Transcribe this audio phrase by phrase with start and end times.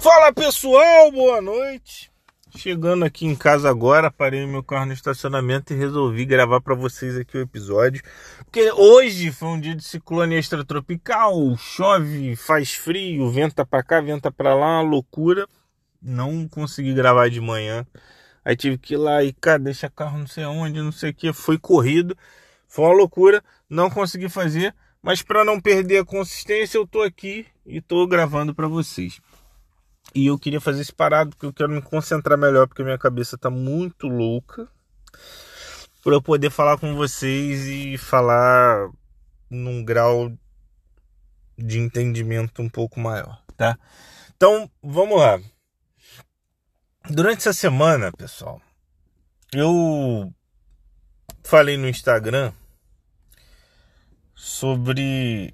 [0.00, 2.08] Fala pessoal, boa noite.
[2.56, 7.16] Chegando aqui em casa agora, parei meu carro no estacionamento e resolvi gravar para vocês
[7.16, 8.00] aqui o episódio.
[8.44, 14.30] Porque hoje foi um dia de ciclone extratropical, chove, faz frio, venta para cá, venta
[14.30, 15.48] para lá, loucura.
[16.00, 17.84] Não consegui gravar de manhã.
[18.44, 21.14] Aí tive que ir lá e, cara, deixa carro não sei aonde, não sei o
[21.14, 22.16] que, foi corrido.
[22.68, 24.72] Foi uma loucura, não consegui fazer,
[25.02, 29.20] mas para não perder a consistência, eu tô aqui e tô gravando para vocês.
[30.14, 33.36] E eu queria fazer esse parado porque eu quero me concentrar melhor, porque minha cabeça
[33.36, 34.68] tá muito louca.
[36.02, 38.88] Para eu poder falar com vocês e falar
[39.50, 40.32] num grau
[41.56, 43.78] de entendimento um pouco maior, tá?
[44.36, 45.40] Então, vamos lá.
[47.10, 48.60] Durante essa semana, pessoal,
[49.52, 50.32] eu
[51.42, 52.52] falei no Instagram
[54.34, 55.52] sobre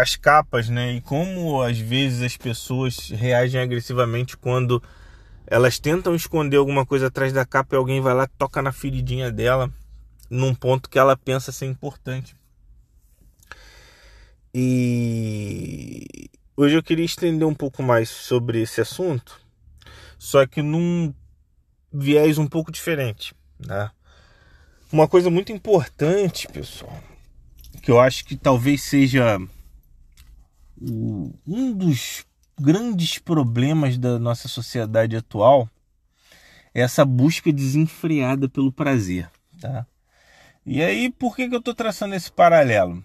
[0.00, 0.92] as capas, né?
[0.92, 4.82] E como às vezes as pessoas reagem agressivamente quando
[5.46, 9.30] elas tentam esconder alguma coisa atrás da capa e alguém vai lá toca na feridinha
[9.30, 9.72] dela
[10.30, 12.36] num ponto que ela pensa ser importante.
[14.54, 19.40] E hoje eu queria estender um pouco mais sobre esse assunto,
[20.18, 21.12] só que num
[21.92, 23.90] viés um pouco diferente, né?
[24.92, 27.00] Uma coisa muito importante, pessoal,
[27.82, 29.38] que eu acho que talvez seja
[30.80, 32.24] um dos
[32.58, 35.68] grandes problemas da nossa sociedade atual
[36.74, 39.86] é essa busca desenfreada pelo prazer, tá?
[40.64, 43.02] E aí, por que, que eu estou traçando esse paralelo?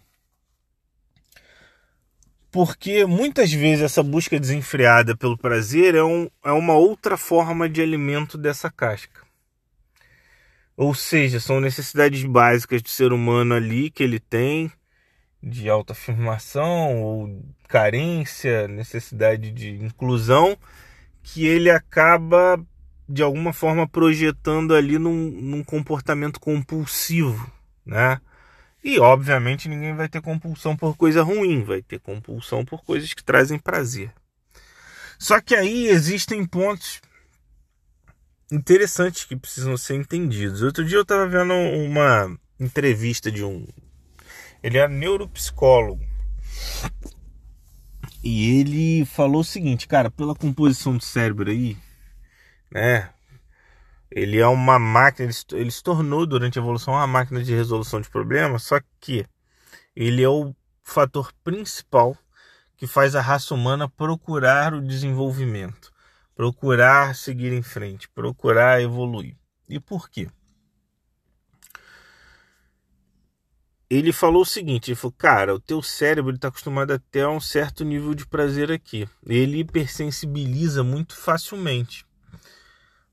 [2.52, 7.82] Porque muitas vezes essa busca desenfreada pelo prazer é, um, é uma outra forma de
[7.82, 9.26] alimento dessa casca.
[10.78, 14.72] Ou seja, são necessidades básicas do ser humano ali que ele tem,
[15.46, 20.58] de autoafirmação ou carência, necessidade de inclusão,
[21.22, 22.60] que ele acaba
[23.08, 27.52] de alguma forma projetando ali num, num comportamento compulsivo,
[27.86, 28.20] né?
[28.84, 33.24] E obviamente ninguém vai ter compulsão por coisa ruim, vai ter compulsão por coisas que
[33.24, 34.12] trazem prazer.
[35.20, 37.02] Só que aí existem pontos
[38.52, 40.64] interessantes que precisam ser entendidos.
[40.64, 43.66] Outro dia eu estava vendo uma entrevista de um
[44.66, 46.04] ele é neuropsicólogo.
[48.24, 51.78] E ele falou o seguinte, cara, pela composição do cérebro aí,
[52.72, 53.12] né?
[54.10, 58.02] Ele é uma máquina, ele, ele se tornou durante a evolução uma máquina de resolução
[58.02, 59.28] de problemas, só que
[59.96, 62.18] ele é o fator principal
[62.76, 65.94] que faz a raça humana procurar o desenvolvimento,
[66.36, 69.38] procurar seguir em frente, procurar evoluir.
[69.70, 70.28] E por quê?
[73.90, 77.40] Ele falou o seguinte: ele falou, cara, o teu cérebro está acostumado até a um
[77.40, 79.08] certo nível de prazer aqui.
[79.26, 82.06] Ele hipersensibiliza muito facilmente.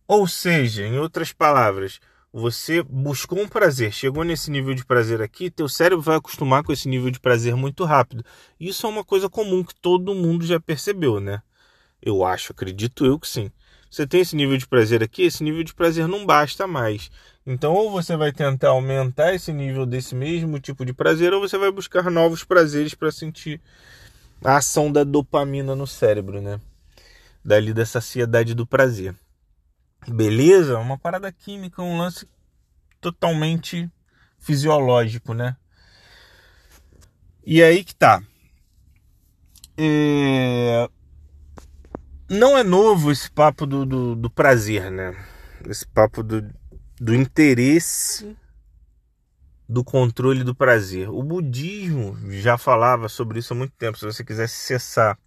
[0.06, 2.00] Ou seja, em outras palavras,
[2.32, 6.72] você buscou um prazer, chegou nesse nível de prazer aqui, teu cérebro vai acostumar com
[6.72, 8.25] esse nível de prazer muito rápido.
[8.59, 11.43] Isso é uma coisa comum que todo mundo já percebeu, né?
[12.00, 13.50] Eu acho, acredito eu que sim.
[13.91, 17.11] Você tem esse nível de prazer aqui, esse nível de prazer não basta mais.
[17.45, 21.59] Então, ou você vai tentar aumentar esse nível desse mesmo tipo de prazer, ou você
[21.59, 23.61] vai buscar novos prazeres para sentir
[24.45, 26.61] a ação da dopamina no cérebro, né?
[27.45, 29.15] Dali da saciedade do prazer.
[30.07, 30.79] Beleza?
[30.79, 32.29] Uma parada química, um lance
[33.01, 33.91] totalmente
[34.39, 35.57] fisiológico, né?
[37.45, 38.23] E aí que tá.
[39.77, 40.89] É...
[42.29, 45.13] Não é novo esse papo do, do, do prazer, né?
[45.69, 46.43] Esse papo do,
[47.03, 48.37] do interesse
[49.69, 51.11] do controle do prazer.
[51.11, 53.99] O budismo já falava sobre isso há muito tempo.
[53.99, 55.19] Se você quisesse cessar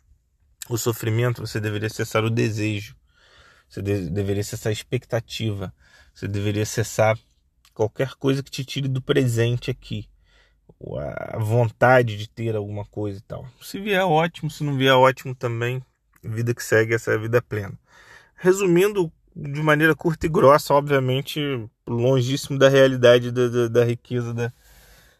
[0.69, 2.95] o sofrimento, você deveria cessar o desejo.
[3.67, 5.73] Você de deveria cessar a expectativa.
[6.13, 7.19] Você deveria cessar
[7.73, 10.07] qualquer coisa que te tire do presente aqui.
[11.29, 13.45] A vontade de ter alguma coisa e tal.
[13.61, 15.83] Se vier ótimo, se não vier ótimo também,
[16.23, 17.77] vida que segue, essa é a vida plena.
[18.35, 21.41] Resumindo, de maneira curta e grossa, obviamente,
[21.87, 24.51] longíssimo da realidade da, da, da riqueza da,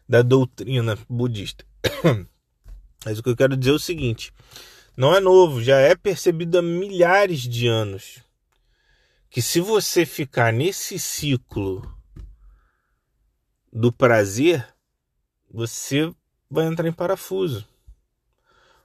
[0.08, 1.64] da doutrina budista.
[3.04, 4.32] Mas o que eu quero dizer é o seguinte:
[4.96, 8.24] não é novo, já é percebido há milhares de anos
[9.36, 11.94] que se você ficar nesse ciclo
[13.70, 14.66] do prazer,
[15.50, 16.10] você
[16.50, 17.68] vai entrar em parafuso.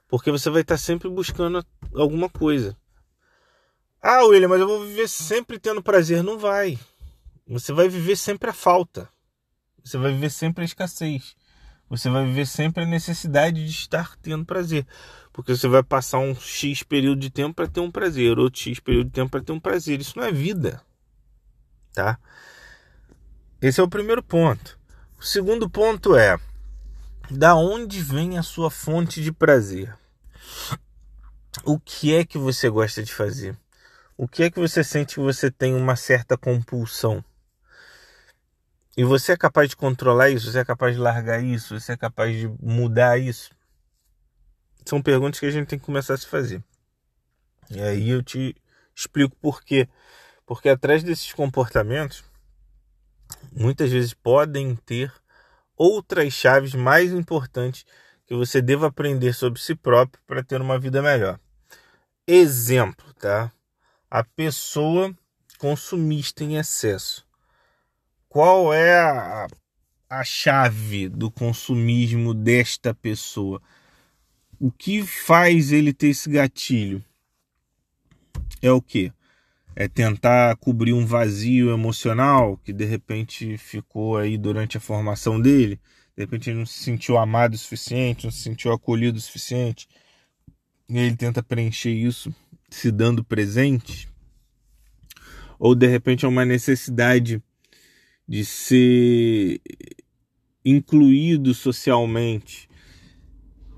[0.06, 1.64] Porque você vai estar sempre buscando
[1.94, 2.76] alguma coisa.
[4.02, 6.22] Ah, William, mas eu vou viver sempre tendo prazer.
[6.22, 6.78] Não vai.
[7.46, 9.08] Você vai viver sempre a falta.
[9.84, 11.36] Você vai viver sempre a escassez.
[11.90, 14.86] você vai viver sempre a necessidade de estar tendo prazer.
[15.32, 18.80] Porque você vai passar um X período de tempo para ter um prazer, outro X
[18.80, 20.00] período de tempo para ter um prazer.
[20.00, 20.82] Isso não é vida.
[21.92, 22.18] Tá?
[23.60, 24.78] Esse é o primeiro ponto.
[25.18, 26.38] O segundo ponto é:
[27.30, 29.96] da onde vem a sua fonte de prazer?
[31.64, 33.56] O que é que você gosta de fazer?
[34.16, 37.24] O que é que você sente que você tem uma certa compulsão?
[38.94, 40.50] E você é capaz de controlar isso?
[40.50, 41.78] Você é capaz de largar isso?
[41.78, 43.50] Você é capaz de mudar isso?
[44.84, 46.62] São perguntas que a gente tem que começar a se fazer.
[47.70, 48.54] E aí eu te
[48.94, 49.88] explico por quê.
[50.44, 52.22] Porque atrás desses comportamentos,
[53.50, 55.10] muitas vezes podem ter
[55.74, 57.86] outras chaves mais importantes
[58.26, 61.40] que você deva aprender sobre si próprio para ter uma vida melhor.
[62.26, 63.50] Exemplo, tá?
[64.10, 65.16] A pessoa
[65.58, 67.26] consumista em excesso
[68.32, 69.46] qual é a,
[70.08, 73.60] a chave do consumismo desta pessoa?
[74.58, 77.04] O que faz ele ter esse gatilho?
[78.62, 79.12] É o que?
[79.76, 85.78] É tentar cobrir um vazio emocional que de repente ficou aí durante a formação dele.
[86.16, 89.86] De repente ele não se sentiu amado o suficiente, não se sentiu acolhido o suficiente.
[90.88, 92.34] E ele tenta preencher isso
[92.70, 94.08] se dando presente.
[95.58, 97.42] Ou de repente é uma necessidade
[98.32, 99.60] de ser
[100.64, 102.66] incluído socialmente,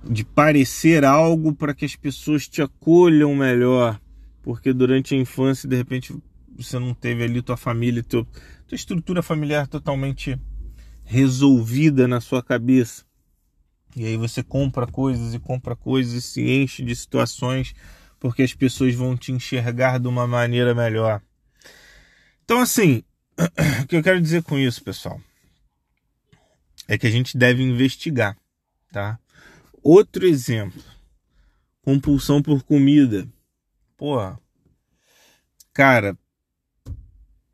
[0.09, 4.01] de parecer algo para que as pessoas te acolham melhor,
[4.45, 6.17] porque durante a infância, de repente,
[6.57, 8.25] você não teve ali tua família, tua,
[8.71, 10.41] estrutura familiar totalmente
[11.03, 13.05] resolvida na sua cabeça.
[13.97, 17.75] E aí você compra coisas e compra coisas e se enche de situações
[18.21, 21.21] porque as pessoas vão te enxergar de uma maneira melhor.
[22.45, 23.03] Então, assim,
[23.83, 25.21] o que eu quero dizer com isso, pessoal,
[26.87, 28.37] é que a gente deve investigar,
[28.93, 29.19] tá?
[29.83, 30.83] Outro exemplo,
[31.83, 33.29] compulsão por comida.
[33.97, 34.39] Porra,
[35.73, 36.17] cara,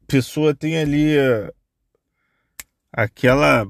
[0.06, 1.54] pessoa tem ali uh,
[2.92, 3.66] aquela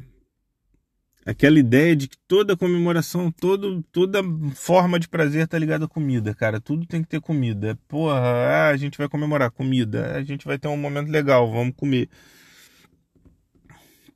[1.30, 4.20] aquela ideia de que toda comemoração, todo, toda
[4.54, 6.60] forma de prazer tá ligada à comida, cara.
[6.60, 7.78] Tudo tem que ter comida.
[7.88, 11.74] Porra, ah, a gente vai comemorar comida, a gente vai ter um momento legal, vamos
[11.76, 12.08] comer.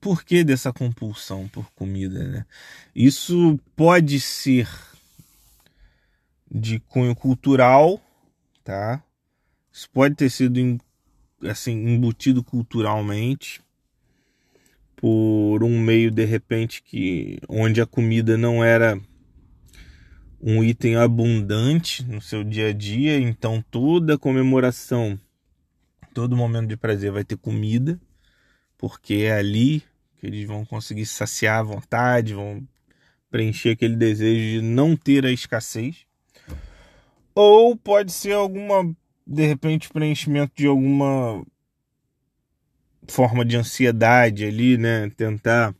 [0.01, 2.47] Por que dessa compulsão por comida, né?
[2.95, 4.69] Isso pode ser
[6.51, 8.01] de cunho cultural,
[8.63, 9.03] tá?
[9.73, 10.79] Isso pode ter sido
[11.43, 13.63] assim embutido culturalmente
[15.05, 18.99] por um meio de repente que onde a comida não era
[20.41, 25.21] um item abundante no seu dia a dia, então toda comemoração,
[26.15, 28.01] todo momento de prazer vai ter comida,
[28.79, 29.83] porque é ali
[30.17, 32.67] que eles vão conseguir saciar a vontade, vão
[33.31, 36.07] preencher aquele desejo de não ter a escassez.
[37.35, 38.91] Ou pode ser alguma
[39.27, 41.45] de repente preenchimento de alguma
[43.09, 45.11] forma de ansiedade ali, né?
[45.11, 45.75] Tentar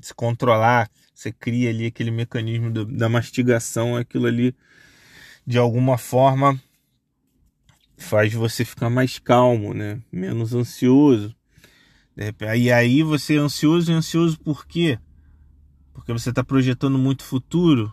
[0.00, 0.90] se controlar.
[1.14, 4.54] Você cria ali aquele mecanismo do, da mastigação, aquilo ali
[5.46, 6.60] de alguma forma
[7.96, 10.00] faz você ficar mais calmo, né?
[10.10, 11.34] Menos ansioso.
[12.56, 14.98] E aí você é ansioso e ansioso por quê?
[15.92, 17.92] Porque você está projetando muito futuro.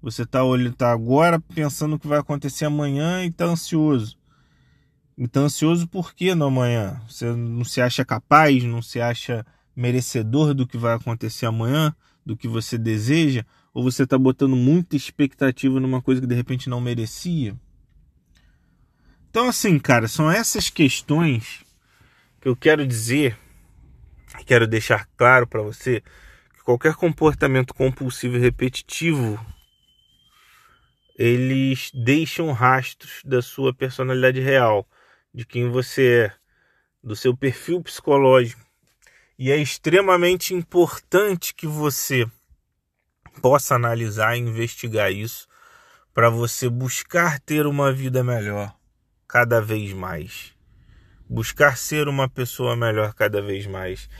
[0.00, 0.40] Você está
[0.76, 4.17] tá agora pensando o que vai acontecer amanhã e está ansioso.
[5.20, 7.02] Então, ansioso por que no amanhã?
[7.08, 11.92] Você não se acha capaz, não se acha merecedor do que vai acontecer amanhã,
[12.24, 13.44] do que você deseja?
[13.74, 17.58] Ou você está botando muita expectativa numa coisa que de repente não merecia?
[19.28, 21.64] Então, assim, cara, são essas questões
[22.40, 23.36] que eu quero dizer,
[24.46, 26.00] quero deixar claro para você
[26.54, 29.44] que qualquer comportamento compulsivo e repetitivo
[31.18, 34.88] eles deixam rastros da sua personalidade real
[35.38, 36.32] de quem você é,
[37.00, 38.60] do seu perfil psicológico.
[39.38, 42.26] E é extremamente importante que você
[43.40, 45.46] possa analisar e investigar isso
[46.12, 48.76] para você buscar ter uma vida melhor
[49.28, 50.52] cada vez mais.
[51.30, 54.10] Buscar ser uma pessoa melhor cada vez mais.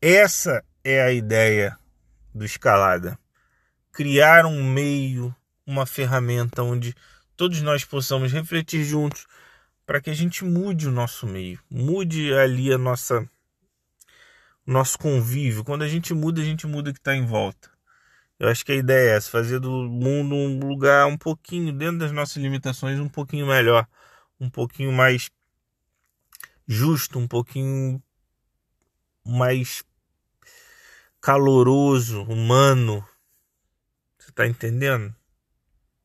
[0.00, 1.78] Essa é a ideia
[2.34, 3.18] do escalada.
[3.92, 6.94] Criar um meio, uma ferramenta onde
[7.36, 9.26] todos nós possamos refletir juntos
[9.86, 13.28] para que a gente mude o nosso meio, mude ali a nossa
[14.66, 15.62] nosso convívio.
[15.62, 17.70] Quando a gente muda, a gente muda o que está em volta.
[18.38, 21.98] Eu acho que a ideia é essa, fazer do mundo um lugar um pouquinho, dentro
[21.98, 23.86] das nossas limitações, um pouquinho melhor,
[24.40, 25.30] um pouquinho mais
[26.66, 28.02] justo, um pouquinho
[29.24, 29.84] mais
[31.20, 33.06] caloroso, humano,
[34.34, 35.14] tá entendendo?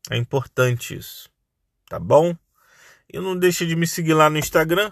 [0.09, 1.29] É importante isso.
[1.89, 2.37] Tá bom?
[3.11, 4.91] E não deixa de me seguir lá no Instagram,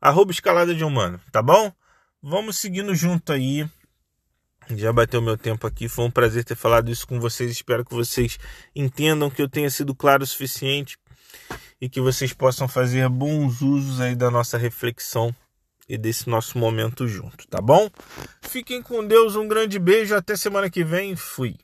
[0.00, 1.72] arroba escalada de humano, tá bom?
[2.22, 3.68] Vamos seguindo junto aí.
[4.70, 5.88] Já bateu meu tempo aqui.
[5.88, 7.50] Foi um prazer ter falado isso com vocês.
[7.50, 8.38] Espero que vocês
[8.74, 10.96] entendam que eu tenha sido claro o suficiente
[11.80, 15.34] e que vocês possam fazer bons usos aí da nossa reflexão
[15.88, 17.90] e desse nosso momento junto, tá bom?
[18.40, 21.14] Fiquem com Deus, um grande beijo, até semana que vem.
[21.14, 21.56] Fui.